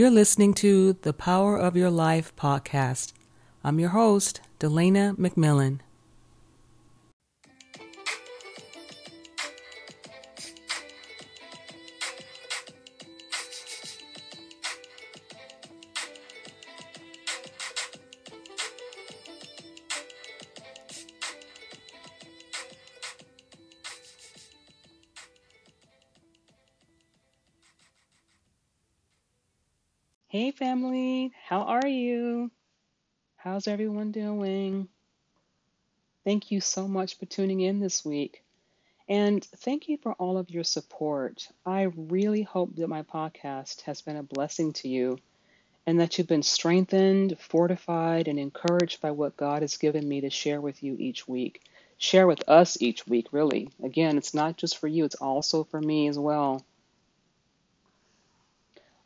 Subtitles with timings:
[0.00, 3.12] You're listening to the Power of Your Life podcast.
[3.62, 5.80] I'm your host, Delleana McMillan.
[31.90, 32.50] You?
[33.36, 34.88] How's everyone doing?
[36.24, 38.42] Thank you so much for tuning in this week.
[39.08, 41.48] And thank you for all of your support.
[41.66, 45.18] I really hope that my podcast has been a blessing to you
[45.86, 50.30] and that you've been strengthened, fortified, and encouraged by what God has given me to
[50.30, 51.62] share with you each week.
[51.98, 53.70] Share with us each week, really.
[53.82, 56.64] Again, it's not just for you, it's also for me as well.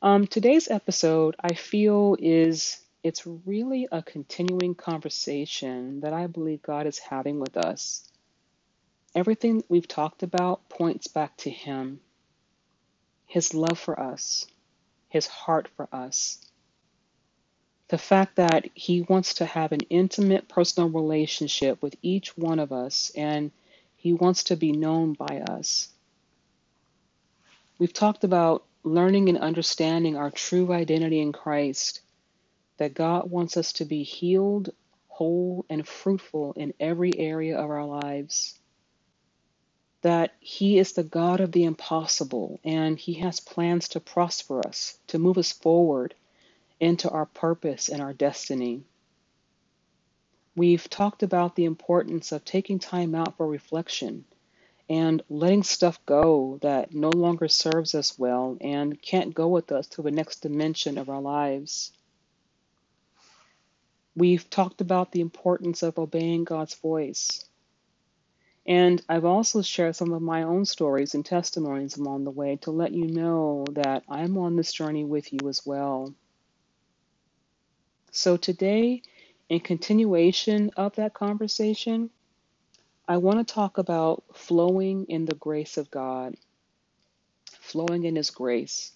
[0.05, 6.87] Um, today's episode, I feel, is it's really a continuing conversation that I believe God
[6.87, 8.06] is having with us.
[9.15, 12.01] Everything we've talked about points back to Him,
[13.25, 14.47] His love for us,
[15.09, 16.37] His heart for us.
[17.89, 22.73] The fact that He wants to have an intimate personal relationship with each one of
[22.73, 23.53] us and
[23.97, 25.89] He wants to be known by us.
[27.78, 32.03] We've talked about learning and understanding our true identity in Christ,
[32.77, 34.71] that God wants us to be healed,
[35.09, 38.59] whole, and fruitful in every area of our lives.
[40.03, 44.99] That He is the God of the impossible, and He has plans to prosper us,
[45.09, 46.15] to move us forward
[46.79, 48.85] into our purpose and our destiny.
[50.55, 54.27] We've talked about the importance of taking time out for reflection
[54.89, 59.87] and letting stuff go that no longer serves us well and can't go with us
[59.87, 61.93] to the next dimension of our lives.
[64.15, 67.45] We've talked about the importance of obeying God's voice.
[68.67, 72.71] And I've also shared some of my own stories and testimonies along the way to
[72.71, 76.15] let you know that I'm on this journey with you as well.
[78.11, 79.03] So today,
[79.49, 82.11] in continuation of that conversation,
[83.06, 86.37] I want to talk about flowing in the grace of God,
[87.60, 88.92] flowing in His grace.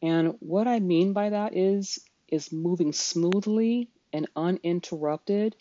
[0.00, 5.56] And what I mean by that is, is moving smoothly and uninterrupted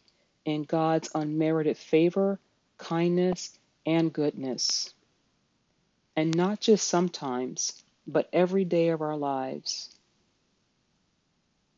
[0.45, 2.39] in God's unmerited favor,
[2.78, 4.94] kindness, and goodness.
[6.16, 9.89] And not just sometimes, but every day of our lives.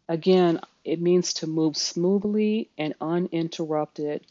[0.09, 4.25] Again, it means to move smoothly and uninterrupted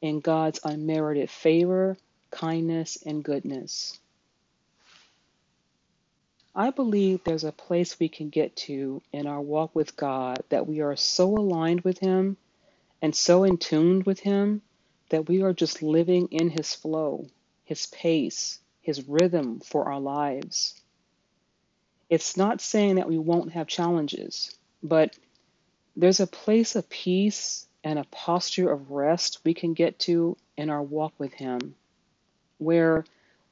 [0.00, 1.96] in God's unmerited favor,
[2.30, 3.98] kindness, and goodness.
[6.54, 10.66] I believe there's a place we can get to in our walk with God that
[10.66, 12.36] we are so aligned with Him
[13.00, 14.62] and so in tune with Him
[15.10, 17.26] that we are just living in His flow,
[17.64, 20.80] His pace, His rhythm for our lives.
[22.08, 25.16] It's not saying that we won't have challenges, but
[25.96, 30.70] there's a place of peace and a posture of rest we can get to in
[30.70, 31.74] our walk with Him,
[32.58, 33.04] where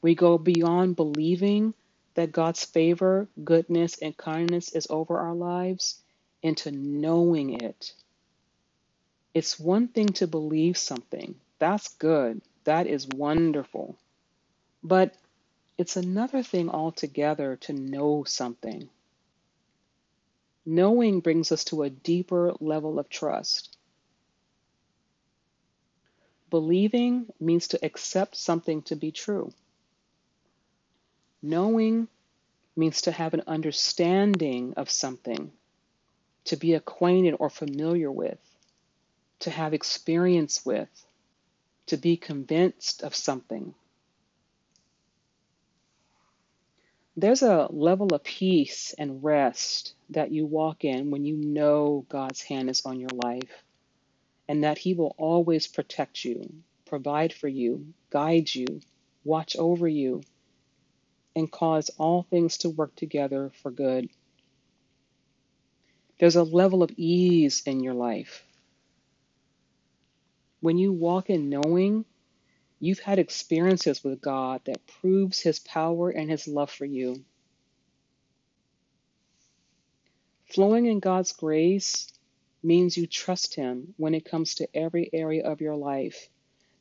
[0.02, 1.74] we go beyond believing
[2.14, 6.00] that God's favor, goodness, and kindness is over our lives
[6.42, 7.92] into knowing it.
[9.34, 13.96] It's one thing to believe something, that's good, that is wonderful.
[14.82, 15.14] But
[15.78, 18.88] it's another thing altogether to know something.
[20.66, 23.77] Knowing brings us to a deeper level of trust.
[26.50, 29.52] Believing means to accept something to be true.
[31.42, 32.08] Knowing
[32.76, 35.52] means to have an understanding of something,
[36.44, 38.38] to be acquainted or familiar with,
[39.40, 40.88] to have experience with,
[41.86, 43.74] to be convinced of something.
[47.16, 52.40] There's a level of peace and rest that you walk in when you know God's
[52.42, 53.64] hand is on your life
[54.48, 56.52] and that He will always protect you,
[56.86, 58.80] provide for you, guide you,
[59.24, 60.22] watch over you,
[61.36, 64.08] and cause all things to work together for good.
[66.18, 68.44] There's a level of ease in your life.
[70.60, 72.04] When you walk in knowing,
[72.80, 77.24] you've had experiences with God that proves His power and His love for you.
[80.52, 82.08] Flowing in God's grace
[82.62, 86.28] means you trust Him when it comes to every area of your life.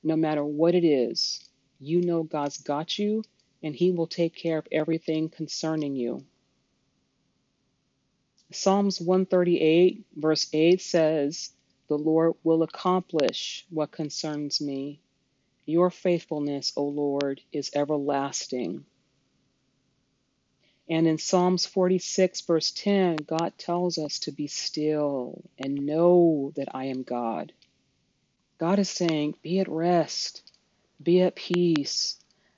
[0.04, 1.48] No matter what it is,
[1.80, 3.24] you know God's got you
[3.64, 6.26] and He will take care of everything concerning you.
[8.52, 11.52] Psalms 138, verse 8 says,
[11.90, 15.02] The Lord will accomplish what concerns me.
[15.66, 18.86] Your faithfulness, O Lord, is everlasting.
[20.90, 26.70] And in Psalms 46, verse 10, God tells us to be still and know that
[26.74, 27.52] I am God.
[28.58, 30.50] God is saying, Be at rest,
[31.02, 32.18] be at peace,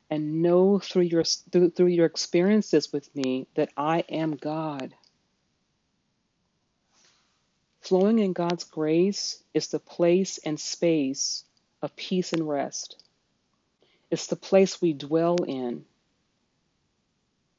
[0.09, 4.93] and know through your, through, through your experiences with me that I am God.
[7.81, 11.43] Flowing in God's grace is the place and space
[11.81, 13.01] of peace and rest.
[14.11, 15.85] It's the place we dwell in.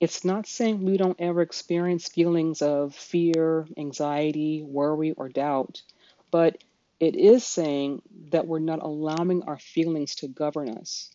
[0.01, 5.83] It's not saying we don't ever experience feelings of fear, anxiety, worry, or doubt,
[6.31, 6.65] but
[6.99, 8.01] it is saying
[8.31, 11.15] that we're not allowing our feelings to govern us.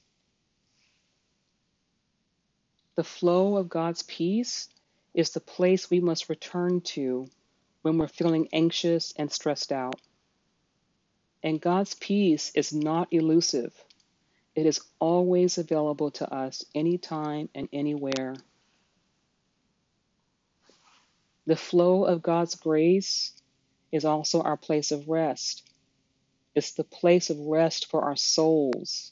[2.95, 4.69] The flow of God's peace
[5.15, 7.27] is the place we must return to
[7.81, 9.99] when we're feeling anxious and stressed out.
[11.43, 13.73] And God's peace is not elusive,
[14.55, 18.35] it is always available to us anytime and anywhere.
[21.47, 23.31] The flow of God's grace
[23.91, 25.69] is also our place of rest.
[26.55, 29.11] It's the place of rest for our souls.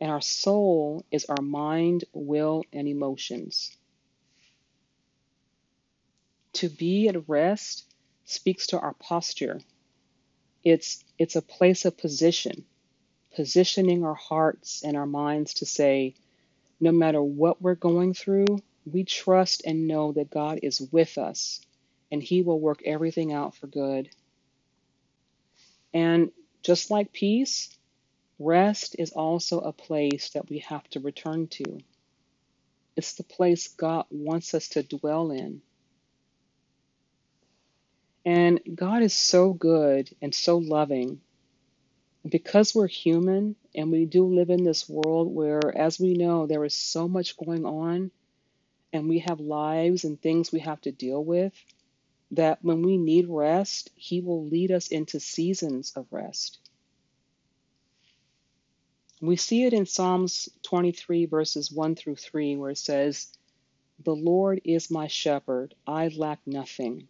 [0.00, 3.76] And our soul is our mind, will, and emotions.
[6.54, 7.84] To be at rest
[8.24, 9.60] speaks to our posture.
[10.64, 12.64] It's, it's a place of position,
[13.36, 16.14] positioning our hearts and our minds to say,
[16.80, 18.46] no matter what we're going through,
[18.84, 21.60] we trust and know that God is with us
[22.10, 24.08] and He will work everything out for good.
[25.92, 26.30] And
[26.62, 27.76] just like peace,
[28.38, 31.64] rest is also a place that we have to return to.
[32.96, 35.62] It's the place God wants us to dwell in.
[38.24, 41.20] And God is so good and so loving.
[42.26, 46.64] Because we're human and we do live in this world where, as we know, there
[46.64, 48.10] is so much going on
[48.94, 51.52] and we have lives and things we have to deal with,
[52.30, 56.58] that when we need rest, He will lead us into seasons of rest.
[59.20, 63.36] We see it in Psalms 23, verses 1 through 3, where it says,
[64.04, 67.08] The Lord is my shepherd, I lack nothing.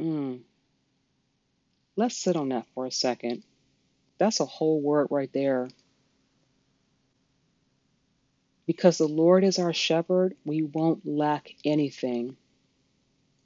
[0.00, 0.40] Mm.
[1.94, 3.44] Let's sit on that for a second.
[4.18, 5.68] That's a whole word right there.
[8.66, 12.36] Because the Lord is our shepherd, we won't lack anything.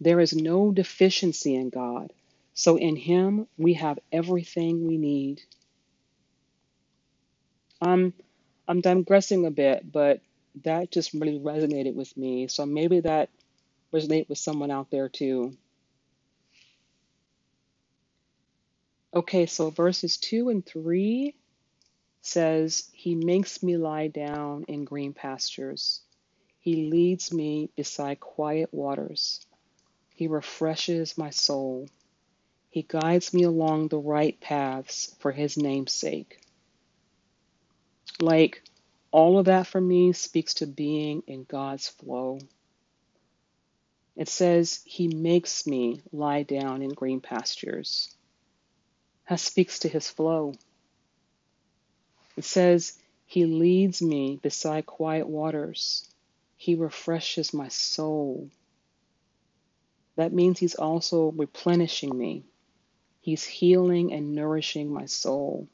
[0.00, 2.12] There is no deficiency in God.
[2.54, 5.42] So in Him, we have everything we need.
[7.80, 8.12] I'm,
[8.68, 10.20] I'm digressing a bit, but
[10.64, 12.48] that just really resonated with me.
[12.48, 13.30] So maybe that
[13.92, 15.56] resonated with someone out there too.
[19.14, 21.34] Okay, so verses 2 and 3
[22.26, 26.00] says, He makes me lie down in green pastures.
[26.58, 29.46] He leads me beside quiet waters.
[30.11, 31.88] He refreshes my soul.
[32.69, 36.40] He guides me along the right paths for His name's sake.
[38.20, 38.62] Like,
[39.12, 42.40] all of that for me speaks to being in God's flow.
[44.17, 48.12] It says, He makes me lie down in green pastures.
[49.28, 50.54] That speaks to His flow.
[52.37, 56.09] It says, He leads me beside quiet waters.
[56.57, 58.50] He refreshes my soul.
[60.16, 62.45] That means He's also replenishing me.
[63.21, 65.69] He's healing and nourishing my soul.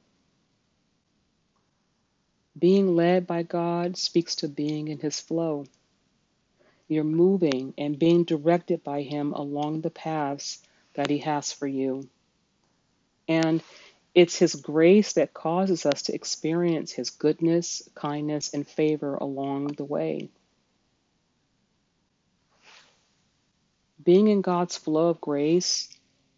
[2.59, 5.65] Being led by God speaks to being in His flow.
[6.89, 10.61] You're moving and being directed by Him along the paths
[10.95, 12.09] that He has for you.
[13.29, 13.63] And
[14.15, 19.85] it's His grace that causes us to experience His goodness, kindness, and favor along the
[19.85, 20.31] way.
[24.05, 25.89] Being in God's flow of grace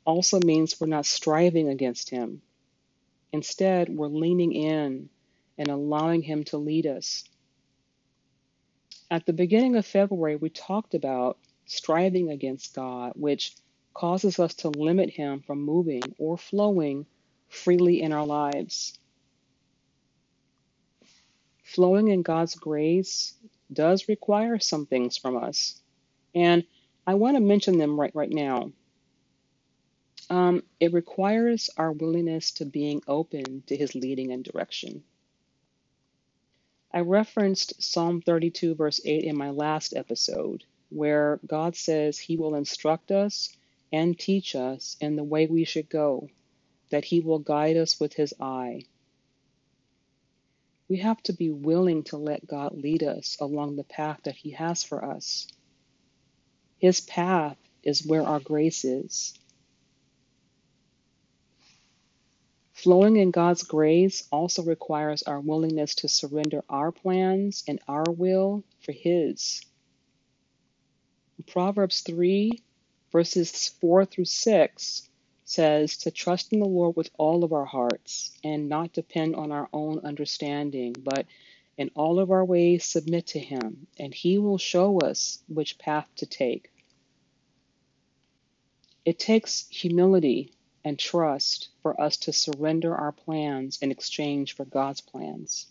[0.04, 2.42] also means we're not striving against Him.
[3.32, 5.08] Instead, we're leaning in
[5.58, 7.24] and allowing Him to lead us.
[9.10, 13.56] At the beginning of February, we talked about striving against God, which
[13.94, 17.06] causes us to limit Him from moving or flowing
[17.54, 18.98] freely in our lives.
[21.62, 23.34] Flowing in God's grace
[23.72, 25.80] does require some things from us.
[26.34, 26.64] And
[27.06, 28.72] I want to mention them right, right now.
[30.30, 35.04] Um, it requires our willingness to being open to his leading and direction.
[36.92, 42.54] I referenced Psalm 32, verse 8 in my last episode, where God says He will
[42.54, 43.50] instruct us
[43.92, 46.28] and teach us in the way we should go,
[46.90, 48.82] that He will guide us with His eye.
[50.88, 54.50] We have to be willing to let God lead us along the path that He
[54.50, 55.48] has for us.
[56.78, 59.34] His path is where our grace is.
[62.72, 68.64] Flowing in God's grace also requires our willingness to surrender our plans and our will
[68.80, 69.62] for His.
[71.46, 72.52] Proverbs 3,
[73.12, 75.08] verses 4 through 6
[75.44, 79.52] says to trust in the Lord with all of our hearts and not depend on
[79.52, 81.26] our own understanding, but
[81.76, 86.08] in all of our ways submit to Him, and He will show us which path
[86.16, 86.70] to take.
[89.04, 90.52] It takes humility
[90.84, 95.66] and trust for us to surrender our plans in exchange for God's plans.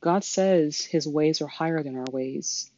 [0.00, 2.70] God says His ways are higher than our ways.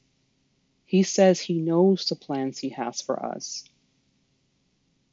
[0.87, 3.65] He says He knows the plans He has for us.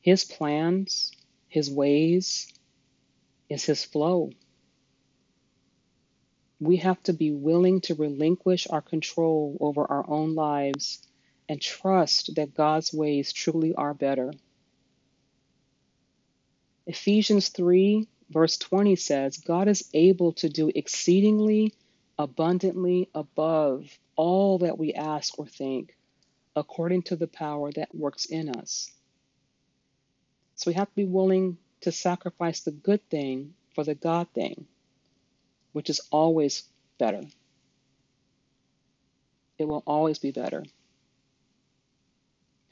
[0.05, 1.11] His plans,
[1.47, 2.53] His ways,
[3.49, 4.29] is His flow.
[6.59, 11.01] We have to be willing to relinquish our control over our own lives
[11.49, 14.31] and trust that God's ways truly are better.
[16.85, 21.73] Ephesians 3, verse 20 says, God is able to do exceedingly
[22.19, 25.97] abundantly above all that we ask or think,
[26.55, 28.91] according to the power that works in us.
[30.55, 34.67] So we have to be willing to sacrifice the good thing for the God thing,
[35.73, 36.63] which is always
[36.97, 37.23] better.
[39.57, 40.63] It will always be better.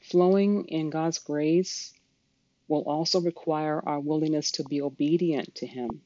[0.02, 1.94] Flowing in God's grace
[2.68, 6.02] will also require our willingness to be obedient to Him.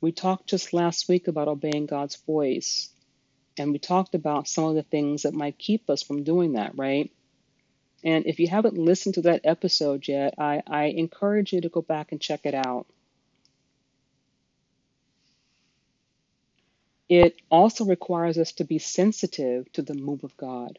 [0.00, 2.90] We talked just last week about obeying God's voice,
[3.58, 6.76] and we talked about some of the things that might keep us from doing that,
[6.76, 7.10] right?
[8.04, 11.82] And if you haven't listened to that episode yet, I, I encourage you to go
[11.82, 12.86] back and check it out.
[17.08, 20.78] It also requires us to be sensitive to the move of God.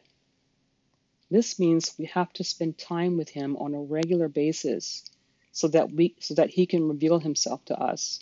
[1.30, 5.04] This means we have to spend time with him on a regular basis
[5.52, 8.20] so that we so that he can reveal himself to us.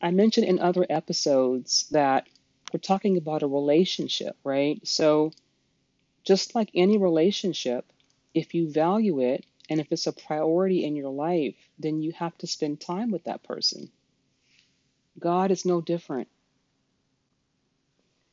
[0.00, 2.28] I mentioned in other episodes that
[2.72, 4.86] we're talking about a relationship, right?
[4.86, 5.32] So
[6.24, 7.92] just like any relationship,
[8.34, 12.36] if you value it and if it's a priority in your life, then you have
[12.38, 13.90] to spend time with that person.
[15.18, 16.28] God is no different.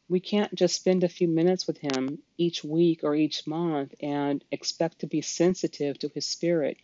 [0.09, 4.43] We can't just spend a few minutes with Him each week or each month and
[4.51, 6.77] expect to be sensitive to His Spirit,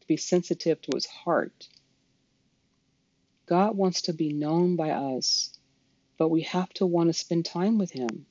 [0.00, 1.68] to be sensitive to His heart.
[3.46, 5.56] God wants to be known by us,
[6.18, 8.26] but we have to want to spend time with Him.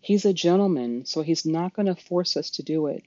[0.00, 3.04] He's a gentleman, so he's not going to force us to do it.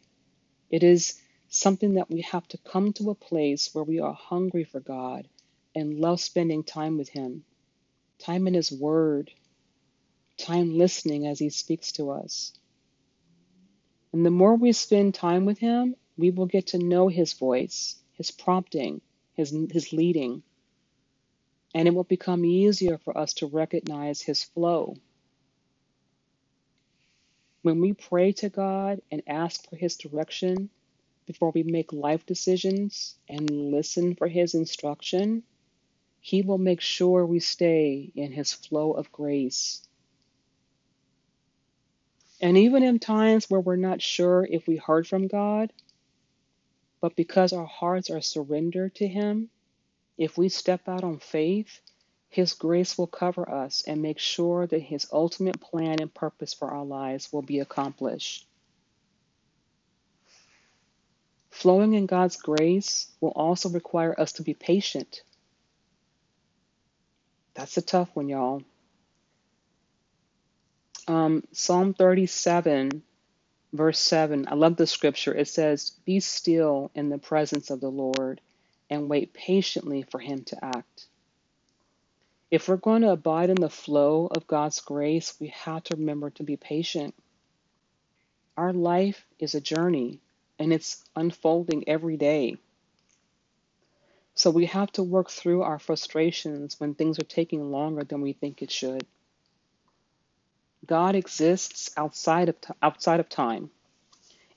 [0.70, 1.20] It is
[1.50, 5.28] something that we have to come to a place where we are hungry for God
[5.74, 7.44] and love spending time with Him,
[8.20, 9.32] time in His Word,
[10.38, 12.54] time listening as He speaks to us.
[14.14, 17.96] And the more we spend time with Him, we will get to know His voice,
[18.14, 19.02] His prompting,
[19.34, 20.44] His, his leading.
[21.74, 24.98] And it will become easier for us to recognize His flow
[27.64, 30.70] when we pray to God and ask for His direction
[31.28, 35.44] before we make life decisions and listen for His instruction,
[36.22, 39.88] He will make sure we stay in His flow of grace.
[42.42, 45.74] And even in times where we're not sure if we heard from God,
[47.02, 49.50] but because our hearts are surrendered to Him,
[50.18, 51.82] if we step out on faith
[52.32, 56.72] his grace will cover us and make sure that His ultimate plan and purpose for
[56.72, 58.48] our lives will be accomplished.
[61.50, 65.24] Flowing in God's grace will also require us to be patient.
[67.54, 68.64] That's a tough one, y'all.
[71.10, 73.04] Um, Psalm 37,
[73.74, 75.36] verse 7, I love the scripture.
[75.36, 78.40] It says, Be still in the presence of the Lord
[78.90, 81.08] and wait patiently for Him to act.
[82.52, 86.32] If we're going to abide in the flow of God's grace, we have to remember
[86.32, 87.16] to be patient.
[88.58, 90.20] Our life is a journey
[90.60, 92.58] and it's unfolding every day.
[94.36, 98.34] So we have to work through our frustrations when things are taking longer than we
[98.34, 99.06] think it should.
[100.86, 103.70] God exists outside of t- outside of time.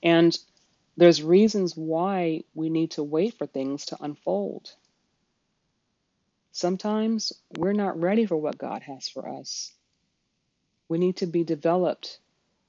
[0.03, 0.37] And
[0.97, 4.73] there's reasons why we need to wait for things to unfold.
[6.55, 9.73] Sometimes we're not ready for what God has for us.
[10.87, 12.17] We need to be developed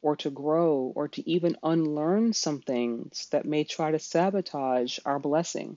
[0.03, 5.21] or to grow or to even unlearn some things that may try to sabotage our
[5.21, 5.77] blessing.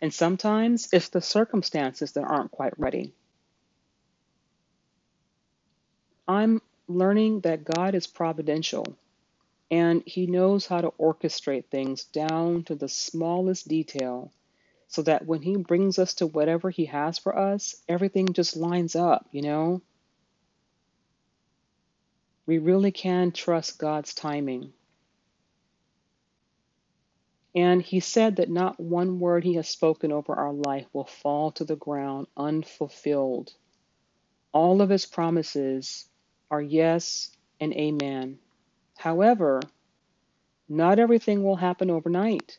[0.00, 3.12] And sometimes it's the circumstances that aren't quite ready.
[6.26, 8.96] I'm learning that God is providential
[9.70, 14.32] and He knows how to orchestrate things down to the smallest detail
[14.90, 18.94] so that when He brings us to whatever He has for us, everything just lines
[18.94, 19.80] up, you know?
[22.46, 24.72] We really can trust God's timing.
[27.54, 31.50] And he said that not one word he has spoken over our life will fall
[31.52, 33.52] to the ground unfulfilled.
[34.52, 36.08] All of his promises
[36.50, 38.38] are yes and amen.
[38.96, 39.60] However,
[40.68, 42.58] not everything will happen overnight.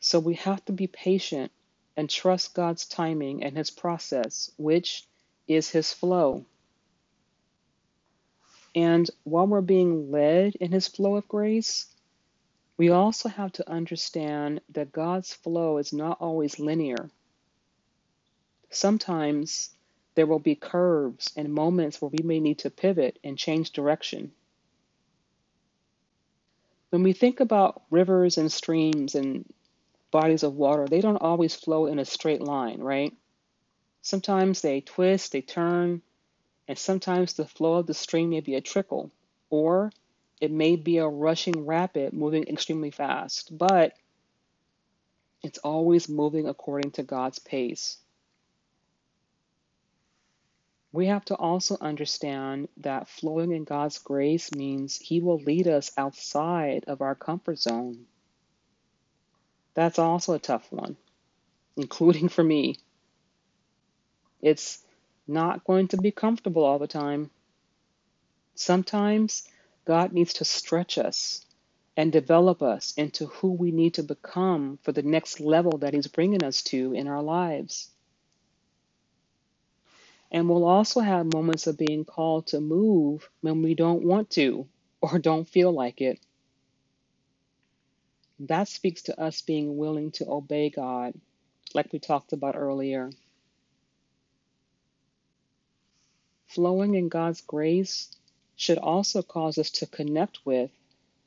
[0.00, 1.52] So we have to be patient
[1.96, 5.06] and trust God's timing and his process, which
[5.46, 6.46] is his flow.
[8.74, 11.86] And while we're being led in his flow of grace,
[12.76, 17.10] we also have to understand that God's flow is not always linear.
[18.70, 19.70] Sometimes
[20.14, 24.32] there will be curves and moments where we may need to pivot and change direction.
[26.88, 29.44] When we think about rivers and streams and
[30.10, 33.14] bodies of water, they don't always flow in a straight line, right?
[34.02, 36.02] Sometimes they twist, they turn,
[36.68, 39.10] and sometimes the flow of the stream may be a trickle,
[39.50, 39.90] or
[40.40, 43.94] it may be a rushing rapid moving extremely fast, but
[45.42, 47.98] it's always moving according to God's pace.
[50.92, 55.92] We have to also understand that flowing in God's grace means He will lead us
[55.96, 58.06] outside of our comfort zone.
[59.80, 60.98] That's also a tough one,
[61.74, 62.76] including for me.
[64.42, 64.84] It's
[65.26, 67.30] not going to be comfortable all the time.
[68.54, 69.48] Sometimes
[69.86, 71.46] God needs to stretch us
[71.96, 76.08] and develop us into who we need to become for the next level that He's
[76.08, 77.88] bringing us to in our lives.
[80.30, 84.68] And we'll also have moments of being called to move when we don't want to
[85.00, 86.20] or don't feel like it.
[88.40, 91.14] That speaks to us being willing to obey God,
[91.74, 93.10] like we talked about earlier.
[96.48, 98.08] Flowing in God's grace
[98.56, 100.70] should also cause us to connect with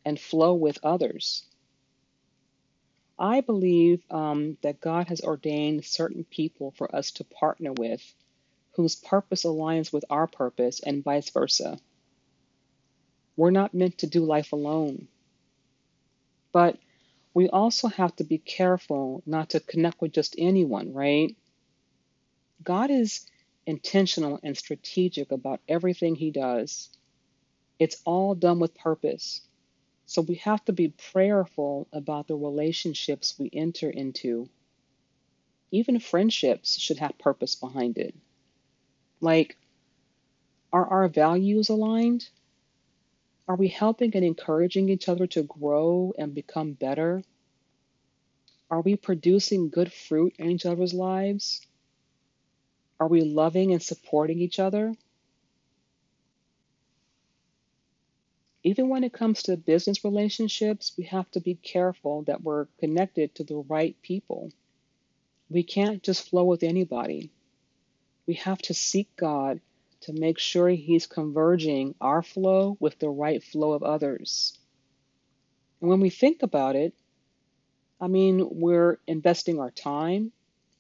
[0.04, 1.44] and flow with others.
[3.20, 8.02] I believe um, that God has ordained certain people for us to partner with
[8.72, 11.78] whose purpose aligns with our purpose and vice versa.
[13.38, 15.08] We're not meant to do life alone.
[16.52, 16.78] But
[17.34, 21.36] we also have to be careful not to connect with just anyone, right?
[22.64, 23.26] God is
[23.66, 26.90] intentional and strategic about everything He does.
[27.80, 29.42] It's all done with purpose.
[30.06, 34.50] So we have to be prayerful about the relationships we enter into.
[35.72, 38.14] Even friendships should have purpose behind it.
[39.22, 39.58] Like,
[40.72, 42.28] are our values aligned?
[43.48, 47.24] Are we helping and encouraging each other to grow and become better?
[48.72, 51.62] Are we producing good fruit in each other's lives?
[53.00, 54.94] Are we loving and supporting each other?
[58.64, 63.36] Even when it comes to business relationships, we have to be careful that we're connected
[63.36, 64.52] to the right people.
[65.50, 67.30] We can't just flow with anybody.
[68.26, 69.60] We have to seek God
[70.04, 74.58] to make sure He's converging our flow with the right flow of others.
[75.82, 76.94] And when we think about it,
[78.00, 80.32] I mean, we're investing our time,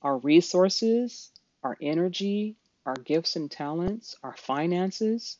[0.01, 1.31] our resources,
[1.63, 2.55] our energy,
[2.85, 5.37] our gifts and talents, our finances.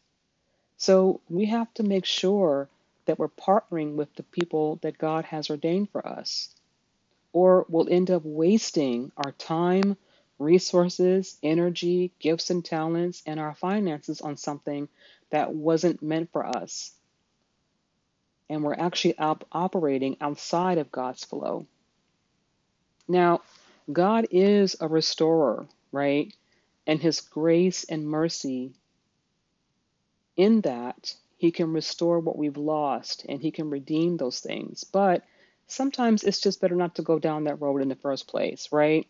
[0.78, 2.70] So we have to make sure
[3.06, 6.50] that we're partnering with the people that God has ordained for us,
[7.34, 9.98] or we'll end up wasting our time,
[10.44, 14.90] resources, energy, gifts and talents, and our finances on something
[15.32, 16.92] that wasn't meant for us.
[18.50, 21.66] And we're actually op- operating outside of God's flow.
[23.08, 23.42] Now,
[23.92, 26.34] God is a restorer, right?
[26.88, 28.74] And His grace and mercy,
[30.38, 34.84] in that, He can restore what we've lost and He can redeem those things.
[34.84, 35.24] But
[35.68, 39.08] sometimes it's just better not to go down that road in the first place, right?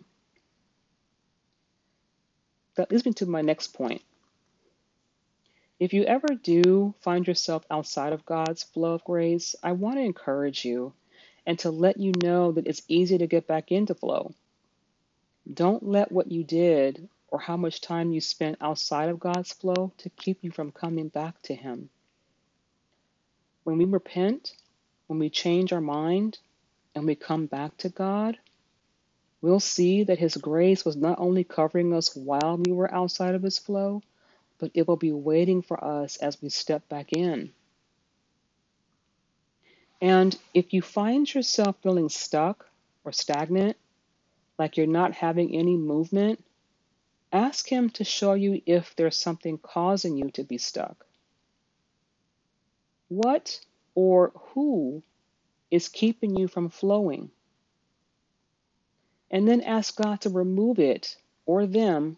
[2.75, 4.01] That leads me to my next point.
[5.79, 10.01] If you ever do find yourself outside of God's flow of grace, I want to
[10.01, 10.93] encourage you
[11.45, 14.33] and to let you know that it's easy to get back into flow.
[15.51, 19.91] Don't let what you did or how much time you spent outside of God's flow
[19.97, 21.89] to keep you from coming back to Him.
[23.63, 24.55] When we repent,
[25.07, 26.39] when we change our mind,
[26.95, 28.37] and we come back to God,
[29.43, 33.43] we'll see that His grace was not only covering us while we were outside of
[33.43, 34.01] His flow,
[34.57, 37.51] but it will be waiting for us as we step back in.
[40.01, 42.65] And if you find yourself feeling stuck
[43.03, 43.75] or stagnant,
[44.57, 46.41] like you're not having any movement,
[47.33, 51.05] ask Him to show you if there's something causing you to be stuck.
[53.09, 53.59] What
[53.93, 55.03] or who
[55.69, 57.29] is keeping you from flowing?
[59.33, 61.17] And then ask God to remove it
[61.47, 62.17] or them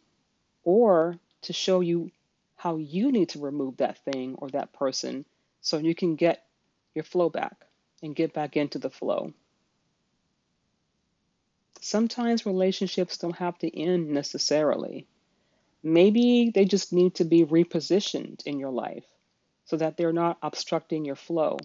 [0.66, 2.12] or to show you
[2.58, 5.24] how you need to remove that thing or that person
[5.62, 6.44] so you can get
[6.94, 7.56] your flow back
[8.04, 9.32] and get back into the flow.
[11.80, 15.08] Sometimes relationships don't have to end necessarily.
[15.82, 19.06] Maybe they just need to be repositioned in your life
[19.64, 21.60] so that they're not obstructing your flow.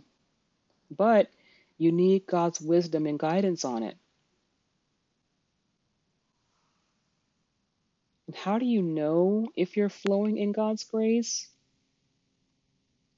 [0.97, 1.29] But
[1.77, 3.97] you need God's wisdom and guidance on it.
[8.35, 11.49] How do you know if you're flowing in God's grace?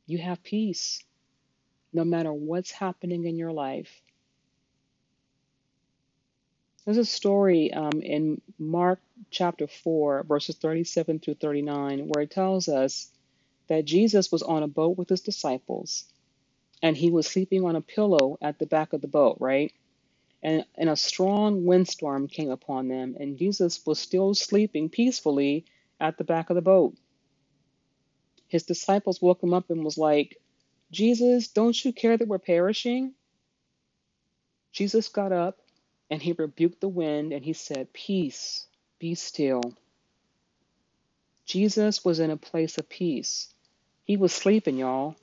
[0.07, 1.03] You have peace
[1.93, 4.03] no matter what's happening in your life.
[6.85, 12.69] There's a story um, in Mark chapter 4, verses 37 through 39, where it tells
[12.69, 13.09] us
[13.69, 16.05] that Jesus was on a boat with his disciples
[16.83, 19.73] and he was sleeping on a pillow at the back of the boat, right?
[20.43, 25.67] And, and a strong windstorm came upon them, and Jesus was still sleeping peacefully
[26.01, 26.97] at the back of the boat.
[28.49, 30.37] His disciples woke him up and was like,
[30.91, 33.15] Jesus, don't you care that we're perishing?
[34.73, 35.59] Jesus got up
[36.11, 38.67] and he rebuked the wind and he said, Peace,
[38.99, 39.63] be still.
[41.47, 43.53] Jesus was in a place of peace.
[44.05, 45.17] He was sleeping, y'all,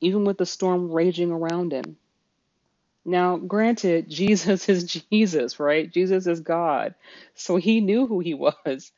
[0.00, 1.96] even with the storm raging around him.
[3.04, 5.90] Now, granted, Jesus is Jesus, right?
[5.90, 6.94] Jesus is God.
[7.34, 8.34] So he knew who he
[8.66, 8.92] was.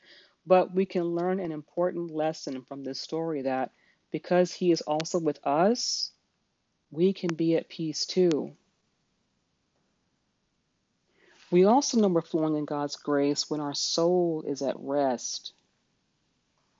[0.47, 3.71] But we can learn an important lesson from this story that
[4.11, 6.13] because he is also with us,
[6.91, 8.53] we can be at peace too.
[11.51, 15.53] We also know we're flowing in God's grace when our soul is at rest.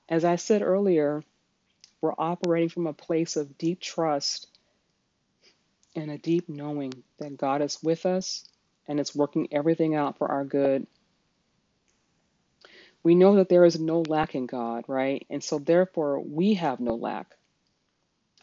[0.09, 1.23] As I said earlier,
[2.01, 4.47] we're operating from a place of deep trust
[5.95, 8.45] and a deep knowing that God is with us
[8.87, 10.85] and is working everything out for our good.
[13.03, 15.25] We know that there is no lack in God, right?
[15.29, 17.35] And so therefore we have no lack.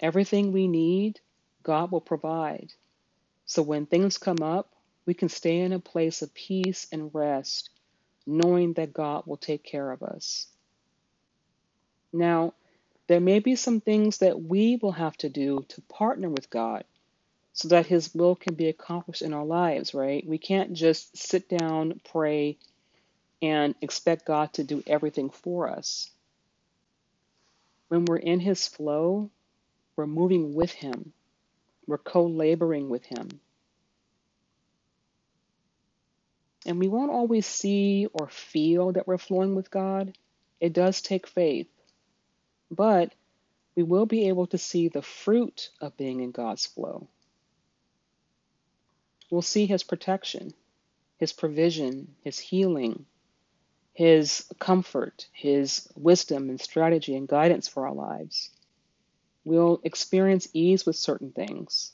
[0.01, 1.21] Everything we need
[1.63, 2.73] God will provide.
[3.47, 4.73] So when things come up,
[5.05, 7.71] we can stay in a place of peace and rest,
[8.27, 10.47] knowing that God will take care of us.
[12.13, 12.55] Now,
[13.09, 16.85] there may be some things that we will have to do to partner with God
[17.53, 20.27] so that His will can be accomplished in our lives, right?
[20.27, 22.59] We can't just sit down, pray,
[23.43, 26.11] and expect God to do everything for us.
[27.89, 29.31] When we're in His flow,
[29.97, 31.13] we're moving with Him.
[31.87, 33.29] We're co laboring with Him.
[36.65, 40.17] And we won't always see or feel that we're flowing with God.
[40.61, 41.69] It does take faith.
[42.71, 43.13] But
[43.75, 47.09] we will be able to see the fruit of being in God's flow.
[49.33, 50.53] We'll see His protection,
[51.17, 53.07] His provision, His healing,
[53.95, 58.51] His comfort, His wisdom and strategy and guidance for our lives.
[59.43, 61.93] We'll experience ease with certain things.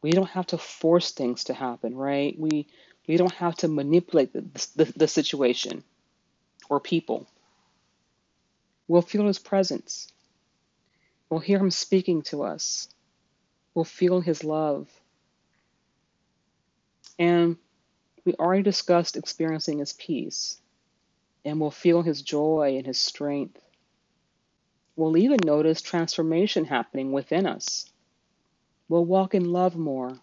[0.00, 2.34] We don't have to force things to happen, right?
[2.38, 2.66] We
[3.06, 4.40] we don't have to manipulate the,
[4.74, 5.84] the, the situation
[6.70, 7.26] or people.
[8.88, 10.10] We'll feel His presence.
[11.28, 12.88] We'll hear Him speaking to us.
[13.74, 14.88] We'll feel His love.
[17.18, 17.56] And
[18.24, 20.58] we already discussed experiencing His peace.
[21.44, 23.60] And we'll feel His joy and His strength.
[24.96, 27.90] We'll even notice transformation happening within us.
[28.88, 30.18] We'll walk in love more.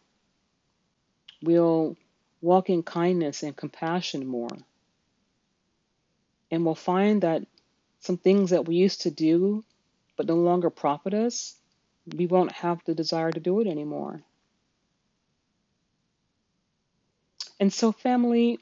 [1.42, 1.98] We'll
[2.42, 4.50] walk in kindness and compassion more.
[6.52, 7.44] And we'll find that
[8.00, 9.64] some things that we used to do
[10.16, 11.56] but no longer profit us,
[12.06, 14.22] we won't have the desire to do it anymore.
[17.64, 18.60] And so, family,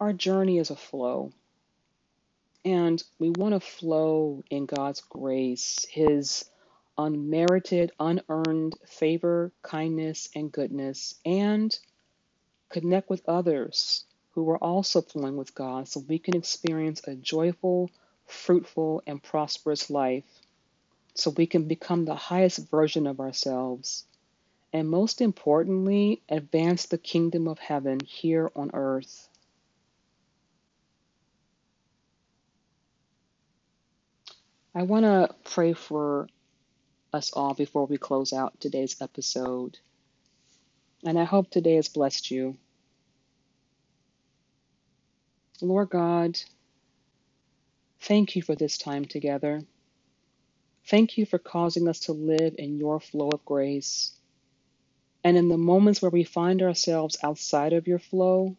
[0.00, 1.30] our journey is a flow.
[2.64, 6.44] And we want to flow in God's grace, His
[6.98, 11.78] unmerited, unearned favor, kindness, and goodness, and
[12.68, 17.92] connect with others who are also flowing with God so we can experience a joyful,
[18.26, 20.24] fruitful, and prosperous life,
[21.14, 24.04] so we can become the highest version of ourselves,
[24.72, 29.28] and most importantly, advance the kingdom of heaven here on earth.
[34.74, 36.28] I want to pray for
[37.12, 39.78] us all before we close out today's episode.
[41.04, 42.56] And I hope today has blessed you.
[45.60, 46.38] Lord God,
[48.00, 49.62] thank you for this time together.
[50.86, 54.12] Thank you for causing us to live in your flow of grace.
[55.22, 58.56] And in the moments where we find ourselves outside of your flow,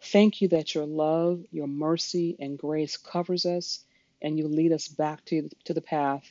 [0.00, 3.84] thank you that your love, your mercy, and grace covers us
[4.22, 6.24] and you lead us back to, to the path,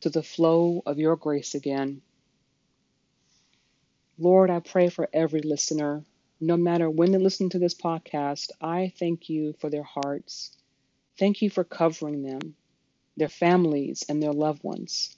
[0.00, 2.00] to the flow of your grace again.
[4.18, 6.04] Lord, I pray for every listener,
[6.40, 10.56] no matter when they listen to this podcast, I thank you for their hearts.
[11.18, 12.54] Thank you for covering them,
[13.16, 15.16] their families, and their loved ones.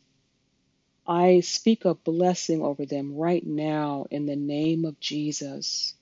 [1.07, 5.95] I speak a blessing over them right now in the name of Jesus.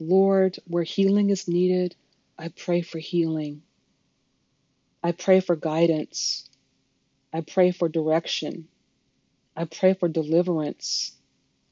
[0.00, 1.96] Lord, where healing is needed,
[2.38, 3.62] I pray for healing.
[5.02, 6.48] I pray for guidance.
[7.32, 8.68] I pray for direction.
[9.56, 11.12] I pray for deliverance.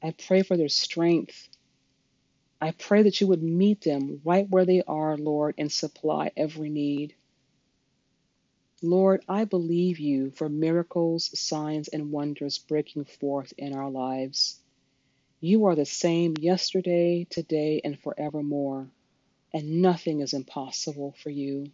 [0.03, 1.49] I pray for their strength.
[2.61, 6.69] I pray that you would meet them right where they are, Lord, and supply every
[6.69, 7.15] need.
[8.83, 14.59] Lord, I believe you for miracles, signs, and wonders breaking forth in our lives.
[15.39, 18.89] You are the same yesterday, today, and forevermore,
[19.53, 21.71] and nothing is impossible for you.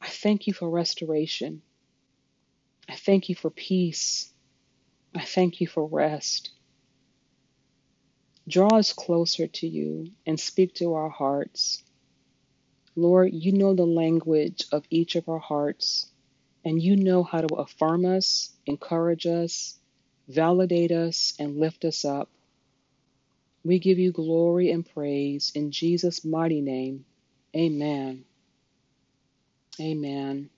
[0.00, 1.62] I thank you for restoration.
[2.88, 4.30] I thank you for peace.
[5.14, 6.50] I thank you for rest.
[8.48, 11.82] Draw us closer to you and speak to our hearts.
[13.00, 16.06] Lord, you know the language of each of our hearts,
[16.64, 19.78] and you know how to affirm us, encourage us,
[20.28, 22.28] validate us, and lift us up.
[23.64, 27.04] We give you glory and praise in Jesus' mighty name.
[27.56, 28.24] Amen.
[29.80, 30.50] Amen.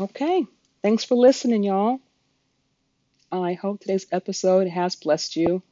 [0.00, 0.46] Okay.
[0.82, 2.00] Thanks for listening, y'all.
[3.32, 5.62] I hope today's episode has blessed you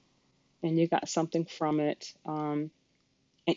[0.62, 2.12] and you got something from it.
[2.26, 2.70] Um,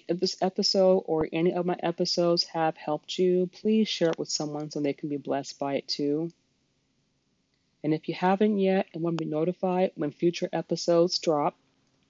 [0.08, 4.72] this episode or any of my episodes have helped you, please share it with someone
[4.72, 6.32] so they can be blessed by it too.
[7.84, 11.56] And if you haven't yet and want to be notified when future episodes drop,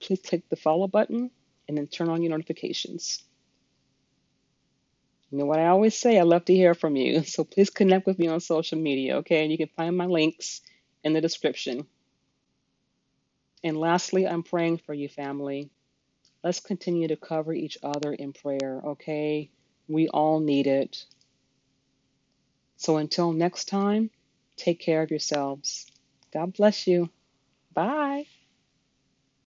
[0.00, 1.30] please click the follow button
[1.68, 3.22] and then turn on your notifications.
[5.30, 6.18] You know what I always say?
[6.18, 7.22] I love to hear from you.
[7.24, 9.42] So please connect with me on social media, okay?
[9.42, 10.60] And you can find my links
[11.02, 11.86] in the description.
[13.64, 15.70] And lastly, I'm praying for you, family.
[16.44, 19.50] Let's continue to cover each other in prayer, okay?
[19.88, 21.06] We all need it.
[22.76, 24.10] So until next time,
[24.58, 25.86] take care of yourselves.
[26.34, 27.10] God bless you.
[27.74, 28.26] Bye.